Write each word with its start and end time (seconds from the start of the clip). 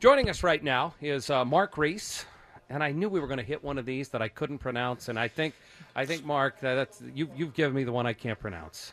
Joining 0.00 0.30
us 0.30 0.42
right 0.42 0.62
now 0.62 0.94
is 1.00 1.28
uh, 1.28 1.44
Mark 1.44 1.76
Reese, 1.76 2.24
and 2.70 2.84
I 2.84 2.92
knew 2.92 3.08
we 3.08 3.18
were 3.18 3.26
going 3.26 3.38
to 3.38 3.44
hit 3.44 3.62
one 3.64 3.78
of 3.78 3.86
these 3.86 4.08
that 4.10 4.22
I 4.22 4.28
couldn't 4.28 4.58
pronounce, 4.58 5.08
and 5.08 5.18
I 5.18 5.26
think, 5.26 5.54
I 5.96 6.04
think 6.06 6.24
Mark, 6.24 6.60
that 6.60 6.74
that's 6.76 7.02
you, 7.14 7.28
you've 7.36 7.52
given 7.54 7.74
me 7.74 7.82
the 7.84 7.90
one 7.92 8.06
I 8.06 8.12
can't 8.12 8.38
pronounce. 8.38 8.92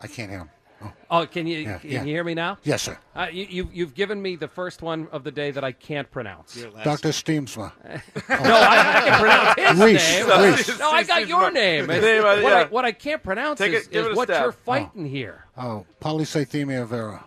I 0.00 0.06
can't 0.06 0.30
hear 0.30 0.40
him. 0.40 0.50
Oh, 0.80 0.92
Oh, 1.10 1.26
can 1.26 1.48
you 1.48 1.58
Yeah, 1.58 1.78
can 1.78 1.90
yeah. 1.90 2.00
you 2.04 2.06
hear 2.06 2.22
me 2.22 2.34
now? 2.34 2.58
yes, 2.62 2.82
sir. 2.82 2.96
Uh, 3.16 3.26
you, 3.32 3.46
you, 3.50 3.68
you've 3.72 3.94
given 3.94 4.22
me 4.22 4.36
the 4.36 4.46
first 4.46 4.80
one 4.80 5.08
of 5.10 5.24
the 5.24 5.32
day 5.32 5.50
that 5.50 5.64
I 5.64 5.72
can't 5.72 6.08
pronounce. 6.08 6.54
Dr. 6.84 7.08
Steensma. 7.08 7.72
No, 8.28 8.36
I, 8.38 8.94
I 8.94 9.08
can 9.08 9.18
pronounce 9.20 9.60
his 9.70 9.80
Reese, 9.80 10.26
name. 10.28 10.52
Reese. 10.54 10.78
No, 10.78 10.90
I 10.92 11.02
got 11.02 11.26
your 11.26 11.50
name. 11.50 11.86
Name, 11.88 12.24
uh, 12.24 12.40
what, 12.42 12.52
I, 12.52 12.64
what 12.66 12.84
I 12.84 12.92
can't 12.92 13.24
pronounce 13.24 13.58
Take 13.58 13.72
is, 13.72 13.86
it- 13.88 13.90
give 13.92 14.04
is 14.06 14.10
it 14.12 14.16
what 14.16 14.28
stab. 14.28 14.42
you're 14.42 14.52
fighting 14.52 15.04
here. 15.04 15.46
Oh, 15.56 15.84
polycythemia 16.00 16.86
vera. 16.86 17.24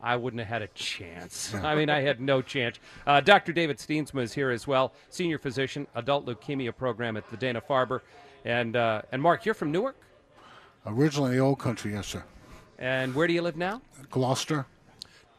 I 0.00 0.16
wouldn't 0.16 0.38
have 0.40 0.48
had 0.48 0.62
a 0.62 0.68
chance. 0.68 1.54
I 1.62 1.74
mean, 1.74 1.90
I 1.90 2.00
had 2.00 2.20
no 2.20 2.40
chance. 2.42 2.78
Uh, 3.06 3.20
Dr. 3.20 3.52
David 3.52 3.78
Steensma 3.78 4.22
is 4.22 4.32
here 4.32 4.50
as 4.50 4.66
well, 4.66 4.92
senior 5.10 5.38
physician, 5.38 5.86
adult 5.94 6.26
leukemia 6.26 6.76
program 6.76 7.16
at 7.16 7.28
the 7.30 7.36
Dana 7.36 7.60
Farber. 7.60 8.00
And, 8.44 8.76
uh, 8.76 9.02
and 9.12 9.20
Mark, 9.20 9.44
you're 9.44 9.54
from 9.54 9.72
Newark? 9.72 9.96
Originally 10.86 11.32
the 11.32 11.38
old 11.38 11.58
country, 11.58 11.92
yes, 11.92 12.06
sir. 12.06 12.24
And 12.78 13.14
where 13.14 13.26
do 13.26 13.32
you 13.32 13.42
live 13.42 13.56
now? 13.56 13.82
Gloucester, 14.10 14.66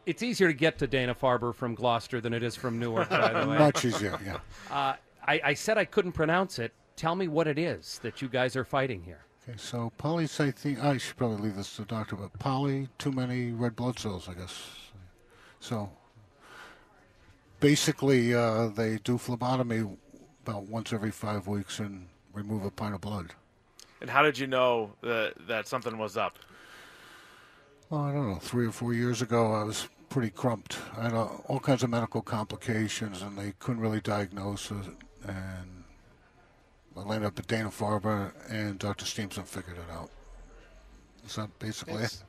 It's 0.06 0.22
easier 0.22 0.48
to 0.50 0.54
get 0.54 0.78
to 0.80 0.88
Dana 0.88 1.16
Farber 1.16 1.56
from 1.56 1.74
Gloucester 1.76 2.20
than 2.20 2.34
it 2.34 2.44
is 2.44 2.56
from 2.56 2.78
Newark, 2.80 3.10
by 3.10 3.32
the 3.42 3.48
way. 3.50 3.58
much 3.58 3.86
easier, 3.86 4.20
yeah. 4.26 4.40
Uh, 4.72 4.96
I, 5.26 5.42
I 5.44 5.54
said 5.54 5.78
I 5.78 5.86
couldn't 5.86 6.12
pronounce 6.14 6.60
it. 6.60 6.74
Tell 6.96 7.16
me 7.16 7.28
what 7.28 7.48
it 7.48 7.58
is 7.58 8.00
that 8.04 8.22
you 8.22 8.28
guys 8.28 8.56
are 8.56 8.66
fighting 8.66 9.02
here. 9.04 9.22
Okay, 9.50 9.58
so 9.58 9.92
polycythemia, 9.98 10.84
I 10.84 10.98
should 10.98 11.18
probably 11.18 11.38
leave 11.38 11.56
this 11.56 11.76
to 11.76 11.82
the 11.82 11.88
doctor, 11.88 12.16
but 12.16 12.38
poly, 12.38 12.88
too 13.00 13.12
many 13.12 13.52
red 13.52 13.76
blood 13.76 13.98
cells, 13.98 14.30
I 14.30 14.34
guess. 14.36 14.54
So 15.60 15.90
basically, 17.60 18.34
uh, 18.36 18.68
they 18.68 18.98
do 18.98 19.18
phlebotomy 19.18 19.98
about 20.46 20.64
once 20.64 20.94
every 20.94 21.12
five 21.12 21.48
weeks 21.48 21.80
and 21.80 22.08
remove 22.34 22.64
a 22.64 22.70
pint 22.70 22.94
of 22.94 23.02
blood. 23.02 23.34
And 24.02 24.10
how 24.10 24.22
did 24.22 24.38
you 24.38 24.46
know 24.46 24.92
that 25.02 25.34
that 25.48 25.68
something 25.68 25.98
was 25.98 26.16
up? 26.16 26.38
Well, 27.90 28.02
I 28.02 28.14
don't 28.14 28.30
know, 28.30 28.36
three 28.36 28.68
or 28.68 28.72
four 28.72 28.94
years 28.94 29.22
ago, 29.24 29.54
I 29.54 29.64
was 29.64 29.90
pretty 30.10 30.30
crumped. 30.30 30.78
I 30.96 31.04
had 31.04 31.14
uh, 31.14 31.26
all 31.48 31.60
kinds 31.60 31.82
of 31.82 31.90
medical 31.90 32.22
complications, 32.22 33.24
and 33.24 33.38
they 33.38 33.54
couldn't 33.58 33.82
really 33.82 34.02
diagnose 34.02 34.70
it. 34.70 34.86
And 35.28 35.79
I 37.00 37.04
landed 37.04 37.28
up 37.28 37.40
at 37.40 37.48
Dana 37.48 37.70
Farber, 37.70 38.34
and 38.50 38.78
Dr. 38.78 39.06
Steamson 39.06 39.44
figured 39.44 39.78
it 39.78 39.92
out. 39.92 40.10
Is 41.26 41.36
that 41.36 41.58
basically 41.60 42.04
it? 42.04 42.24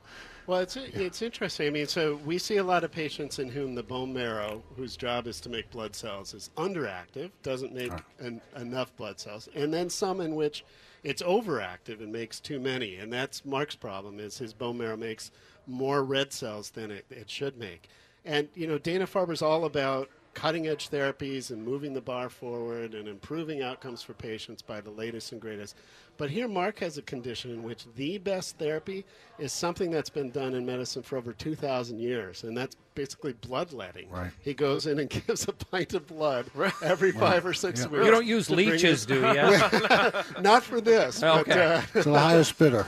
Well, 0.47 0.59
it's 0.59 0.75
it's 0.75 1.21
interesting. 1.21 1.67
I 1.67 1.69
mean, 1.69 1.87
so 1.87 2.15
we 2.25 2.37
see 2.37 2.57
a 2.57 2.63
lot 2.63 2.83
of 2.83 2.91
patients 2.91 3.39
in 3.39 3.49
whom 3.49 3.75
the 3.75 3.83
bone 3.83 4.13
marrow, 4.13 4.63
whose 4.75 4.97
job 4.97 5.27
is 5.27 5.39
to 5.41 5.49
make 5.49 5.69
blood 5.71 5.95
cells, 5.95 6.33
is 6.33 6.49
underactive, 6.57 7.31
doesn't 7.43 7.73
make 7.73 7.91
en- 8.19 8.41
enough 8.55 8.95
blood 8.95 9.19
cells, 9.19 9.49
and 9.55 9.73
then 9.73 9.89
some 9.89 10.19
in 10.19 10.35
which 10.35 10.65
it's 11.03 11.21
overactive 11.21 11.99
and 11.99 12.11
makes 12.11 12.39
too 12.39 12.59
many. 12.59 12.95
And 12.95 13.13
that's 13.13 13.45
Mark's 13.45 13.75
problem: 13.75 14.19
is 14.19 14.37
his 14.37 14.53
bone 14.53 14.77
marrow 14.77 14.97
makes 14.97 15.31
more 15.67 16.03
red 16.03 16.33
cells 16.33 16.71
than 16.71 16.91
it, 16.91 17.05
it 17.09 17.29
should 17.29 17.57
make. 17.57 17.87
And 18.25 18.49
you 18.55 18.67
know, 18.67 18.77
Dana 18.77 19.05
Farber's 19.05 19.41
all 19.41 19.65
about 19.65 20.09
cutting 20.33 20.67
edge 20.67 20.89
therapies 20.89 21.51
and 21.51 21.63
moving 21.63 21.93
the 21.93 22.01
bar 22.01 22.29
forward 22.29 22.93
and 22.93 23.07
improving 23.07 23.61
outcomes 23.61 24.01
for 24.01 24.13
patients 24.13 24.61
by 24.61 24.79
the 24.81 24.89
latest 24.89 25.31
and 25.33 25.41
greatest. 25.41 25.75
But 26.17 26.29
here, 26.29 26.47
Mark 26.47 26.79
has 26.79 26.97
a 26.97 27.01
condition 27.01 27.51
in 27.51 27.63
which 27.63 27.85
the 27.95 28.17
best 28.19 28.57
therapy 28.57 29.05
is 29.39 29.51
something 29.51 29.89
that's 29.89 30.09
been 30.09 30.29
done 30.29 30.53
in 30.53 30.65
medicine 30.65 31.01
for 31.01 31.17
over 31.17 31.33
2,000 31.33 31.99
years, 31.99 32.43
and 32.43 32.55
that's 32.55 32.75
basically 32.93 33.33
bloodletting. 33.33 34.09
Right. 34.09 34.29
He 34.41 34.53
goes 34.53 34.85
in 34.85 34.99
and 34.99 35.09
gives 35.27 35.47
a 35.47 35.53
pint 35.53 35.93
of 35.95 36.05
blood 36.07 36.45
every 36.83 37.11
five 37.11 37.45
or 37.45 37.53
six 37.53 37.81
Yeah. 37.81 37.87
weeks. 37.87 38.05
You 38.05 38.11
don't 38.11 38.25
use 38.27 38.49
leeches, 38.49 39.05
do 39.05 39.15
you? 39.15 39.21
Not 40.41 40.63
for 40.63 40.79
this. 40.79 41.23
Okay. 41.23 41.43
But, 41.43 41.57
uh, 41.57 41.81
It's 41.95 42.05
the 42.05 42.19
highest 42.19 42.57
bidder. 42.59 42.85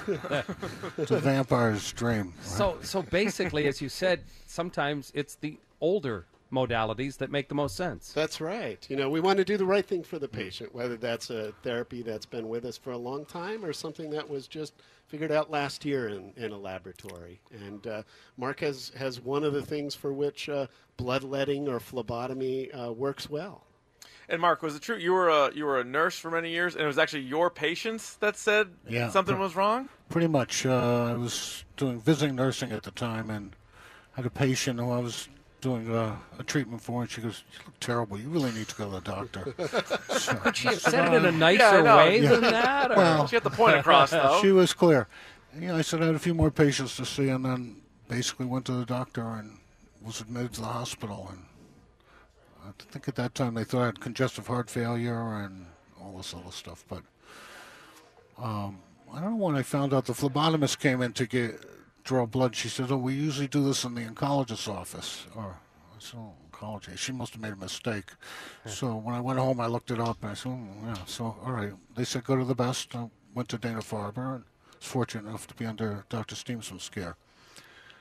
It's 0.97 1.11
a 1.11 1.19
vampire's 1.19 1.91
dream. 1.93 2.33
right? 2.37 2.45
So, 2.45 2.77
so 2.83 3.01
basically, 3.01 3.67
as 3.67 3.81
you 3.81 3.89
said, 3.89 4.21
sometimes 4.45 5.11
it's 5.15 5.35
the 5.35 5.57
older 5.81 6.25
modalities 6.53 7.17
that 7.17 7.31
make 7.31 7.49
the 7.49 7.55
most 7.55 7.75
sense. 7.75 8.13
That's 8.13 8.39
right. 8.39 8.85
You 8.89 8.95
know, 8.95 9.09
we 9.09 9.19
want 9.19 9.37
to 9.37 9.43
do 9.45 9.57
the 9.57 9.65
right 9.65 9.85
thing 9.85 10.03
for 10.03 10.19
the 10.19 10.27
patient, 10.27 10.73
whether 10.73 10.95
that's 10.95 11.29
a 11.29 11.51
therapy 11.63 12.01
that's 12.03 12.25
been 12.25 12.47
with 12.47 12.63
us 12.65 12.77
for 12.77 12.91
a 12.91 12.97
long 12.97 13.25
time 13.25 13.65
or 13.65 13.73
something 13.73 14.09
that 14.11 14.29
was 14.29 14.47
just 14.47 14.73
figured 15.07 15.31
out 15.31 15.49
last 15.51 15.83
year 15.83 16.09
in, 16.09 16.31
in 16.37 16.51
a 16.51 16.57
laboratory. 16.57 17.39
And 17.51 17.85
uh, 17.87 18.03
Mark 18.37 18.59
has, 18.59 18.91
has 18.97 19.19
one 19.19 19.43
of 19.43 19.53
the 19.53 19.61
things 19.61 19.95
for 19.95 20.13
which 20.13 20.47
uh, 20.47 20.67
bloodletting 20.97 21.67
or 21.67 21.79
phlebotomy 21.79 22.71
uh, 22.71 22.91
works 22.91 23.29
well. 23.29 23.65
And 24.29 24.39
Mark, 24.39 24.61
was 24.61 24.75
it 24.75 24.81
true 24.81 24.95
you 24.95 25.11
were 25.11 25.27
a 25.27 25.53
you 25.53 25.65
were 25.65 25.81
a 25.81 25.83
nurse 25.83 26.17
for 26.17 26.31
many 26.31 26.49
years, 26.49 26.75
and 26.75 26.83
it 26.83 26.87
was 26.87 26.97
actually 26.97 27.23
your 27.23 27.49
patients 27.49 28.15
that 28.21 28.37
said 28.37 28.69
Yeah. 28.87 29.09
something 29.09 29.37
was 29.37 29.53
wrong? 29.53 29.89
Pretty 30.07 30.27
much. 30.27 30.65
Uh, 30.65 31.09
I 31.11 31.13
was 31.13 31.65
doing 31.75 31.99
visiting 31.99 32.33
nursing 32.35 32.71
at 32.71 32.83
the 32.83 32.91
time 32.91 33.29
and 33.29 33.53
had 34.13 34.25
a 34.25 34.29
patient 34.29 34.79
who 34.79 34.91
I 34.91 34.99
was 34.99 35.27
doing 35.63 35.89
uh, 35.93 36.15
a 36.37 36.43
treatment 36.43 36.81
for, 36.81 37.01
and 37.01 37.09
she 37.09 37.21
goes, 37.21 37.43
"You 37.53 37.59
look 37.65 37.79
terrible. 37.79 38.19
You 38.19 38.29
really 38.29 38.51
need 38.51 38.67
to 38.67 38.75
go 38.75 38.85
to 38.85 38.91
the 38.91 39.01
doctor." 39.01 39.55
So, 40.19 40.35
Could 40.35 40.55
she 40.55 40.67
have 40.67 40.79
said 40.79 41.11
it 41.13 41.17
in 41.17 41.25
a 41.25 41.31
nicer 41.31 41.63
I 41.63 41.81
know. 41.81 41.97
way 41.97 42.21
Yeah. 42.21 42.29
than 42.29 42.41
that? 42.41 42.91
Or? 42.91 42.95
Well, 42.97 43.27
She 43.27 43.35
got 43.37 43.43
the 43.43 43.49
point 43.49 43.77
across, 43.77 44.11
though. 44.11 44.39
she 44.41 44.51
was 44.51 44.73
clear. 44.73 45.07
Yeah, 45.59 45.75
I 45.75 45.81
said 45.81 46.01
I 46.01 46.05
had 46.07 46.15
a 46.15 46.19
few 46.19 46.33
more 46.35 46.51
patients 46.51 46.95
to 46.97 47.05
see, 47.05 47.29
and 47.29 47.43
then 47.43 47.77
basically 48.07 48.45
went 48.45 48.65
to 48.65 48.73
the 48.73 48.85
doctor 48.85 49.23
and 49.23 49.57
was 50.05 50.21
admitted 50.21 50.53
to 50.53 50.61
the 50.61 50.67
hospital. 50.67 51.29
And 51.31 51.45
I 52.65 52.71
think 52.91 53.07
at 53.07 53.15
that 53.15 53.33
time 53.35 53.53
they 53.55 53.63
thought 53.63 53.81
I 53.81 53.85
had 53.87 53.99
congestive 53.99 54.47
heart 54.47 54.69
failure 54.69 55.37
and 55.37 55.65
all 56.01 56.17
this 56.17 56.33
other 56.33 56.51
stuff. 56.51 56.83
But 56.87 57.03
um, 58.37 58.79
I 59.13 59.19
don't 59.21 59.31
know 59.37 59.45
when 59.45 59.55
I 59.55 59.63
found 59.63 59.93
out 59.93 60.05
the 60.05 60.13
phlebotomist 60.13 60.79
came 60.79 61.01
in 61.01 61.13
to 61.13 61.25
get 61.25 61.59
draw 62.03 62.25
blood. 62.25 62.55
She 62.55 62.69
said, 62.69 62.91
"Oh, 62.91 62.97
we 62.97 63.13
usually 63.13 63.47
do 63.47 63.63
this 63.63 63.83
in 63.83 63.95
the 63.95 64.01
oncologist's 64.01 64.67
office." 64.67 65.25
Or 65.35 65.57
I 65.95 65.99
said, 65.99 66.19
"Oh, 66.19 66.33
oncology." 66.51 66.97
She 66.97 67.11
must 67.11 67.33
have 67.33 67.41
made 67.41 67.53
a 67.53 67.57
mistake. 67.57 68.11
So 68.65 68.95
when 68.95 69.15
I 69.15 69.19
went 69.19 69.39
home, 69.39 69.59
I 69.59 69.67
looked 69.67 69.91
it 69.91 69.99
up 69.99 70.17
and 70.21 70.31
I 70.31 70.33
said, 70.33 70.49
oh, 70.49 70.67
"Yeah." 70.85 70.95
So 71.05 71.35
all 71.43 71.51
right, 71.51 71.73
they 71.95 72.03
said 72.03 72.23
go 72.23 72.37
to 72.37 72.45
the 72.45 72.55
best. 72.55 72.95
I 72.95 73.09
went 73.33 73.49
to 73.49 73.57
Dana 73.57 73.79
Farber 73.79 74.35
and 74.35 74.43
was 74.79 74.87
fortunate 74.87 75.27
enough 75.27 75.47
to 75.47 75.53
be 75.53 75.65
under 75.65 76.05
Dr. 76.09 76.35
Stevenson's 76.35 76.89
care. 76.89 77.15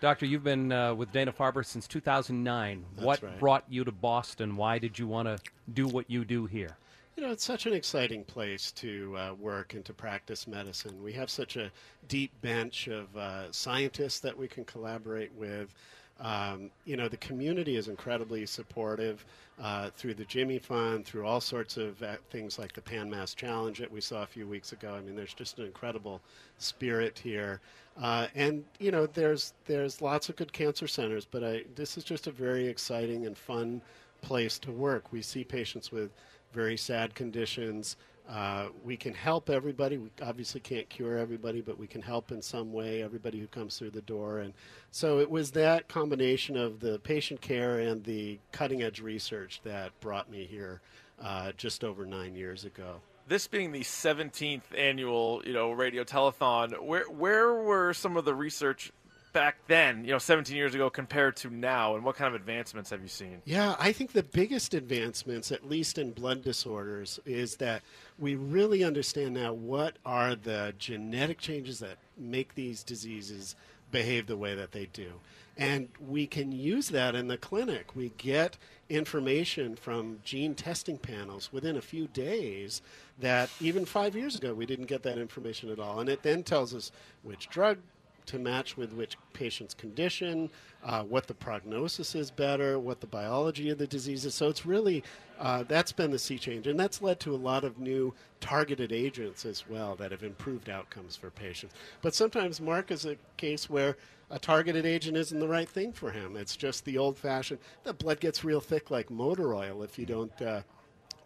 Doctor, 0.00 0.26
you've 0.26 0.43
been 0.43 0.73
uh, 0.73 0.93
with 0.94 1.12
Dana 1.12 1.32
Farber 1.32 1.65
since 1.65 1.87
2009. 1.87 2.85
what 2.97 3.23
right. 3.23 3.38
brought 3.38 3.65
you 3.69 3.85
to 3.85 3.93
Boston? 3.93 4.56
Why 4.56 4.79
did 4.79 4.99
you 4.99 5.06
want 5.06 5.29
to 5.29 5.38
do 5.73 5.87
what 5.87 6.11
you 6.11 6.25
do 6.25 6.47
here? 6.47 6.76
You 7.17 7.25
know, 7.25 7.31
it's 7.31 7.44
such 7.44 7.67
an 7.67 7.75
exciting 7.75 8.25
place 8.25 8.73
to 8.73 9.14
uh, 9.19 9.35
work 9.35 9.75
and 9.75 9.85
to 9.85 9.93
practice 9.93 10.47
medicine. 10.47 11.03
We 11.03 11.12
have 11.12 11.29
such 11.29 11.56
a 11.56 11.70
deep 12.09 12.32
bench 12.41 12.88
of 12.88 13.14
uh, 13.14 13.53
scientists 13.53 14.20
that 14.20 14.37
we 14.37 14.49
can 14.49 14.64
collaborate 14.64 15.32
with. 15.35 15.75
Um, 16.20 16.70
you 16.85 16.97
know, 16.97 17.09
the 17.09 17.19
community 17.19 17.76
is 17.76 17.88
incredibly 17.88 18.47
supportive 18.47 19.26
uh, 19.61 19.91
through 19.91 20.14
the 20.14 20.25
Jimmy 20.25 20.59
Fund, 20.59 21.05
through 21.05 21.26
all 21.26 21.41
sorts 21.41 21.76
of 21.76 22.03
uh, 22.03 22.17
things 22.31 22.59
like 22.59 22.73
the 22.73 22.81
Pan 22.81 23.11
Mass 23.11 23.35
Challenge 23.35 23.79
that 23.79 23.91
we 23.91 24.00
saw 24.00 24.23
a 24.23 24.26
few 24.26 24.47
weeks 24.47 24.73
ago. 24.73 24.94
I 24.94 25.00
mean, 25.00 25.14
there's 25.14 25.35
just 25.35 25.59
an 25.59 25.67
incredible 25.67 26.23
spirit 26.59 27.19
here. 27.23 27.61
Uh, 28.00 28.29
and 28.35 28.64
you 28.79 28.91
know, 28.91 29.06
there's 29.06 29.53
there's 29.67 30.00
lots 30.00 30.29
of 30.31 30.37
good 30.37 30.53
cancer 30.53 30.87
centers, 30.87 31.26
but 31.26 31.44
I, 31.44 31.64
this 31.75 31.99
is 31.99 32.05
just 32.05 32.26
a 32.26 32.31
very 32.31 32.67
exciting 32.67 33.26
and 33.26 33.37
fun 33.37 33.82
place 34.23 34.59
to 34.61 34.71
work. 34.71 35.13
We 35.13 35.21
see 35.21 35.45
patients 35.45 35.93
with 35.93 36.11
very 36.53 36.77
sad 36.77 37.15
conditions. 37.15 37.97
Uh, 38.29 38.69
we 38.85 38.97
can 38.97 39.13
help 39.13 39.51
everybody. 39.51 39.99
We 39.99 40.11
obviously 40.23 40.61
can't 40.61 40.89
cure 40.89 41.19
everybody, 41.19 41.61
but 41.61 41.79
we 41.79 41.87
can 41.87 42.01
help 42.01 42.31
in 42.31 42.41
some 42.41 42.73
way 42.73 43.03
everybody 43.03 43.39
who 43.39 43.47
comes 43.49 43.79
through 43.79 43.91
the 43.91 44.03
door. 44.03 44.39
And 44.39 44.55
so 44.91 45.19
it 45.19 45.31
was 45.31 45.51
that 45.53 45.89
combination 45.89 46.57
of 46.57 46.81
the 46.81 46.99
patient 47.01 47.41
care 47.41 47.81
and 47.81 48.03
the 48.05 48.39
cutting 48.53 48.83
edge 48.83 49.01
research 49.01 49.61
that 49.65 49.99
brought 50.01 50.31
me 50.31 50.47
here 50.47 50.81
uh, 51.21 51.53
just 51.57 51.85
over 51.85 52.07
nine 52.07 52.35
years 52.35 52.65
ago. 52.65 53.01
This 53.29 53.47
being 53.47 53.73
the 53.73 53.83
17th 53.83 54.63
annual, 54.77 55.43
you 55.45 55.53
know, 55.53 55.73
radio 55.73 56.03
telethon, 56.03 56.81
where 56.83 57.05
where 57.05 57.55
were 57.55 57.95
some 57.95 58.17
of 58.17 58.25
the 58.25 58.35
research 58.35 58.93
back 59.32 59.56
then, 59.67 60.05
you 60.05 60.12
know, 60.12 60.19
17 60.19 60.55
years 60.56 60.75
ago 60.75 60.90
compared 60.90 61.37
to 61.37 61.50
now, 61.50 61.94
and 61.94 62.05
what 62.05 62.17
kind 62.17 62.34
of 62.34 62.40
advancements 62.40 62.90
have 62.90 63.02
you 63.02 63.08
seen? 63.08 63.43
Yeah, 63.44 63.76
I 63.79 63.93
think 63.93 64.12
the 64.12 64.23
biggest 64.23 64.75
advancements, 64.75 65.50
at 65.50 65.69
least 65.69 65.99
in 65.99 66.12
blood 66.12 66.43
disorders, 66.43 67.19
is 67.25 67.56
that 67.56 67.82
we 68.19 68.34
really 68.34 68.84
understand 68.84 69.34
now 69.34 69.52
what 69.52 69.96
are 70.05 70.34
the 70.34 70.75
genetic 70.79 71.38
changes 71.38 71.79
that 71.81 71.99
make 72.17 72.55
these 72.55 72.82
diseases 72.82 73.56
behave 73.90 74.26
the 74.26 74.37
way 74.37 74.55
that 74.55 74.73
they 74.73 74.87
do. 74.87 75.12
And 75.56 75.88
we 76.00 76.26
can 76.26 76.50
use 76.50 76.88
that 76.88 77.14
in 77.14 77.28
the 77.28 77.37
clinic. 77.37 77.94
We 77.94 78.12
get 78.17 78.56
information 78.88 79.76
from 79.76 80.20
gene 80.25 80.55
testing 80.55 80.96
panels 80.96 81.52
within 81.52 81.76
a 81.76 81.82
few 81.82 82.08
days 82.08 82.81
that 83.20 83.50
even 83.61 83.85
five 83.85 84.17
years 84.17 84.35
ago 84.37 84.55
we 84.55 84.64
didn't 84.64 84.87
get 84.87 85.02
that 85.02 85.19
information 85.19 85.70
at 85.70 85.78
all. 85.78 86.00
And 86.00 86.08
it 86.08 86.23
then 86.23 86.43
tells 86.43 86.75
us 86.75 86.90
which 87.23 87.50
drug 87.50 87.78
to 88.27 88.39
match 88.39 88.77
with 88.77 88.93
which 88.93 89.17
patient's 89.33 89.75
condition, 89.75 90.51
uh, 90.85 91.03
what 91.03 91.27
the 91.27 91.35
prognosis 91.35 92.15
is 92.15 92.31
better, 92.31 92.79
what 92.79 93.01
the 93.01 93.07
biology 93.07 93.71
of 93.71 93.79
the 93.79 93.87
disease 93.87 94.25
is. 94.25 94.35
So 94.35 94.49
it's 94.49 94.65
really 94.67 95.03
uh, 95.39 95.65
that's 95.67 95.93
been 95.93 96.11
the 96.11 96.19
sea 96.19 96.39
change, 96.39 96.67
and 96.67 96.79
that's 96.79 97.03
led 97.03 97.19
to 97.21 97.35
a 97.35 97.37
lot 97.37 97.65
of 97.65 97.79
new 97.79 98.15
targeted 98.41 98.93
agents 98.93 99.45
as 99.45 99.69
well 99.69 99.97
that 99.97 100.13
have 100.13 100.23
improved 100.23 100.71
outcomes 100.71 101.17
for 101.17 101.31
patients. 101.31 101.75
But 102.01 102.15
sometimes 102.15 102.61
Mark 102.61 102.91
is 102.91 103.05
a 103.05 103.17
case 103.37 103.69
where 103.69 103.97
a 104.31 104.39
targeted 104.39 104.87
agent 104.87 105.17
isn't 105.17 105.41
the 105.41 105.49
right 105.49 105.69
thing 105.69 105.93
for 105.93 106.11
him. 106.11 106.37
It's 106.37 106.57
just 106.57 106.85
the 106.85 106.97
old-fashioned. 106.97 107.61
The 107.83 107.93
blood 107.93 108.21
gets 108.21 108.45
real 108.45 108.61
thick 108.61 108.91
like 108.91 109.11
motor 109.11 109.55
oil 109.55 109.83
if 109.83 109.99
you 109.99 110.07
don't. 110.07 110.41
Uh, 110.41 110.63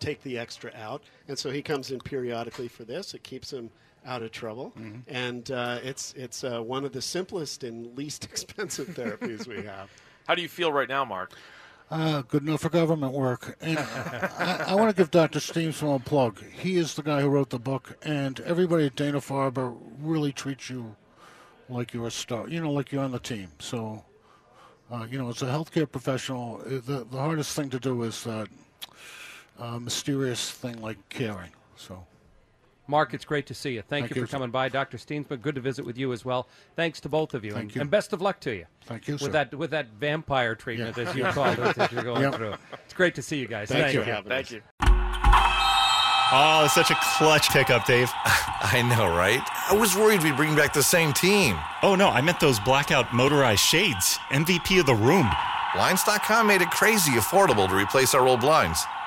take 0.01 0.23
the 0.23 0.39
extra 0.39 0.73
out, 0.77 1.03
and 1.29 1.39
so 1.39 1.51
he 1.51 1.63
comes 1.63 1.91
in 1.91 2.01
periodically 2.01 2.69
for 2.69 2.85
this. 2.85 3.15
It 3.15 3.23
keeps 3.23 3.53
him 3.53 3.71
out 4.05 4.23
of 4.23 4.31
trouble, 4.31 4.73
mm-hmm. 4.79 5.01
and 5.09 5.51
uh, 5.51 5.79
it's 5.83 6.13
it's 6.17 6.45
uh, 6.45 6.61
one 6.61 6.85
of 6.85 6.93
the 6.93 7.03
simplest 7.03 7.65
and 7.65 7.97
least 7.97 8.25
expensive 8.31 8.89
therapies 8.89 9.47
we 9.47 9.63
have. 9.63 9.91
How 10.27 10.35
do 10.35 10.43
you 10.43 10.49
feel 10.49 10.73
right 10.73 10.89
now, 10.89 11.05
Mark? 11.05 11.33
Uh, 11.89 12.23
good 12.23 12.43
enough 12.43 12.63
for 12.63 12.69
government 12.69 13.13
work. 13.13 13.57
And 13.61 13.79
I, 13.79 14.65
I 14.69 14.75
want 14.75 14.91
to 14.91 14.97
give 14.97 15.13
Dr. 15.13 15.39
Steensma 15.39 15.97
a 15.97 15.99
plug. 16.01 16.43
He 16.45 16.79
is 16.79 16.95
the 16.95 17.03
guy 17.03 17.21
who 17.21 17.29
wrote 17.29 17.51
the 17.51 17.61
book, 17.61 17.97
and 18.03 18.41
everybody 18.41 18.87
at 18.87 18.97
Dana 18.97 19.19
Farber 19.19 19.77
really 20.01 20.33
treats 20.33 20.69
you 20.69 20.97
like 21.69 21.95
you're 21.95 22.09
a 22.09 22.11
star. 22.11 22.49
You 22.49 22.61
know, 22.61 22.73
like 22.73 22.91
you're 22.91 23.05
on 23.05 23.13
the 23.13 23.21
team. 23.21 23.51
So, 23.61 24.05
uh, 24.91 25.07
you 25.09 25.17
know, 25.17 25.29
as 25.29 25.43
a 25.43 25.47
healthcare 25.47 25.91
professional, 25.91 26.61
uh, 26.67 26.81
the 26.85 27.07
the 27.09 27.19
hardest 27.19 27.55
thing 27.55 27.71
to 27.71 27.79
do 27.79 28.03
is 28.03 28.25
that 28.25 28.49
uh, 29.59 29.79
mysterious 29.79 30.51
thing 30.51 30.81
like 30.83 30.97
caring. 31.09 31.51
So. 31.77 32.05
Mark, 32.89 33.15
it's 33.15 33.25
great 33.25 33.47
to 33.47 33.55
see 33.55 33.71
you. 33.71 33.83
Thank, 33.83 34.05
Thank 34.07 34.15
you, 34.15 34.21
you 34.23 34.27
for 34.27 34.31
coming 34.33 34.51
by, 34.51 34.69
Dr. 34.69 34.97
Steensma. 34.97 35.41
Good 35.43 35.57
to 35.57 35.61
visit 35.61 35.85
with 35.85 35.99
you 35.99 36.13
as 36.13 36.25
well. 36.25 36.47
Thanks 36.77 37.01
to 37.01 37.09
both 37.09 37.35
of 37.35 37.45
you, 37.45 37.51
Thank 37.51 37.63
and, 37.65 37.75
you. 37.75 37.81
and 37.81 37.91
best 37.91 38.13
of 38.13 38.23
luck 38.23 38.39
to 38.41 38.55
you. 38.55 38.67
Thank 38.85 39.09
you, 39.09 39.15
with 39.15 39.23
sir. 39.23 39.31
that 39.31 39.55
with 39.55 39.71
that 39.73 39.89
vampire 39.99 40.55
treatment, 40.55 40.97
Yeah. 40.97 41.09
as 41.09 41.17
you 41.17 41.25
call 41.25 41.47
it, 41.51 41.75
that 41.75 41.91
you're 41.91 42.05
going 42.05 42.23
Yep. 42.31 42.35
through. 42.37 42.55
It's 42.85 42.95
great 42.95 43.17
to 43.17 43.23
see 43.23 43.39
you 43.39 43.49
guys. 43.49 43.69
Thank 43.69 43.93
Thank, 43.93 44.07
you. 44.07 44.15
you. 44.15 44.23
Thank 44.23 44.51
you. 44.53 44.63
Oh, 46.33 46.63
it's 46.65 46.75
such 46.75 46.91
a 46.91 46.97
clutch 47.19 47.51
pickup, 47.51 47.87
Dave. 47.87 48.11
I 48.25 48.83
know, 48.83 49.07
right? 49.17 49.43
I 49.71 49.75
was 49.75 49.95
worried 49.97 50.23
we'd 50.25 50.37
bring 50.37 50.57
back 50.57 50.73
the 50.73 50.83
same 50.83 51.13
team. 51.13 51.57
Oh, 51.83 51.95
no, 51.95 52.09
I 52.09 52.21
meant 52.21 52.41
those 52.41 52.59
blackout 52.61 53.13
motorized 53.15 53.61
shades. 53.61 54.19
MVP 54.31 54.81
of 54.81 54.87
the 54.87 54.95
room. 54.95 55.29
Blinds.com 55.75 56.47
made 56.47 56.63
it 56.63 56.71
crazy 56.71 57.13
affordable 57.13 57.69
to 57.69 57.77
replace 57.77 58.15
our 58.15 58.27
old 58.27 58.41
blinds. 58.41 58.85